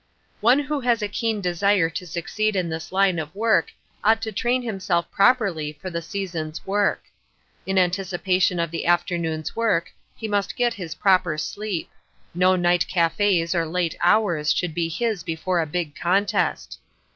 [0.39, 3.71] One who has a keen desire to succeed in this line of work
[4.03, 7.03] ought to train himself properly for the season's work.
[7.67, 11.91] In anticipation of the afternoon's work, he must get his proper sleep;
[12.33, 16.79] no night cafés or late hours should be his before a big contest.